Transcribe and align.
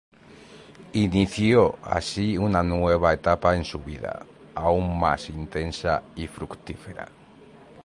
Inició 0.93 1.77
así 1.83 2.35
una 2.35 2.63
nueva 2.63 3.13
etapa 3.13 3.55
en 3.55 3.63
su 3.63 3.77
vida, 3.77 4.25
aún 4.55 4.99
más 4.99 5.29
intensa 5.29 6.01
y 6.15 6.25
fructífera. 6.25 7.07